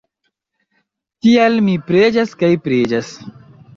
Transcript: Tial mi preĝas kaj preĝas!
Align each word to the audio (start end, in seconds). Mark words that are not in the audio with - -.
Tial 1.27 1.59
mi 1.67 1.75
preĝas 1.91 2.33
kaj 2.41 2.51
preĝas! 2.69 3.13